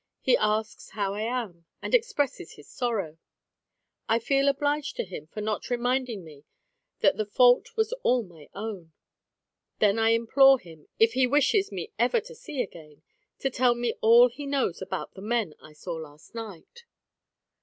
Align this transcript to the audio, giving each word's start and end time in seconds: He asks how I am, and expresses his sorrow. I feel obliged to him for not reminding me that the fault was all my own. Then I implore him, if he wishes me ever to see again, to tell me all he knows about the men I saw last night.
He 0.19 0.35
asks 0.35 0.89
how 0.89 1.13
I 1.13 1.21
am, 1.21 1.65
and 1.79 1.93
expresses 1.93 2.53
his 2.53 2.67
sorrow. 2.67 3.19
I 4.09 4.17
feel 4.17 4.47
obliged 4.47 4.95
to 4.95 5.03
him 5.03 5.27
for 5.27 5.41
not 5.41 5.69
reminding 5.69 6.23
me 6.23 6.43
that 7.01 7.17
the 7.17 7.25
fault 7.27 7.77
was 7.77 7.93
all 8.01 8.23
my 8.23 8.49
own. 8.55 8.93
Then 9.77 9.99
I 9.99 10.09
implore 10.09 10.57
him, 10.57 10.87
if 10.97 11.13
he 11.13 11.27
wishes 11.27 11.71
me 11.71 11.91
ever 11.99 12.19
to 12.19 12.33
see 12.33 12.63
again, 12.63 13.03
to 13.41 13.51
tell 13.51 13.75
me 13.75 13.93
all 14.01 14.29
he 14.29 14.47
knows 14.47 14.81
about 14.81 15.13
the 15.13 15.21
men 15.21 15.53
I 15.61 15.73
saw 15.73 15.93
last 15.93 16.33
night. 16.33 16.85